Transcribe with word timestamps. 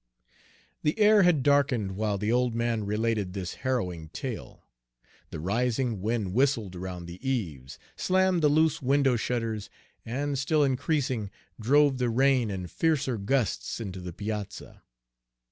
The 0.81 0.97
air 0.97 1.21
had 1.21 1.43
darkened 1.43 1.91
while 1.95 2.17
the 2.17 2.31
old 2.31 2.55
man 2.55 2.85
related 2.85 3.33
this 3.33 3.53
harrowing 3.61 4.09
tale. 4.09 4.65
The 5.29 5.39
rising 5.39 6.01
wind 6.01 6.33
whistled 6.33 6.75
around 6.75 7.05
the 7.05 7.19
eaves, 7.29 7.77
slammed 7.95 8.41
the 8.41 8.49
loose 8.49 8.81
window 8.81 9.15
shutters, 9.15 9.69
and, 10.03 10.39
still 10.39 10.63
increasing, 10.63 11.29
drove 11.59 11.99
the 11.99 12.09
rain 12.09 12.49
in 12.49 12.65
fiercer 12.65 13.19
gusts 13.19 13.79
into 13.79 14.01
the 14.01 14.11
piazza. 14.11 14.81